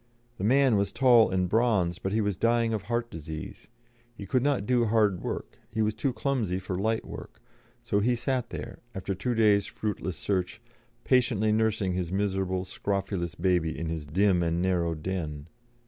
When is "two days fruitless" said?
9.13-10.17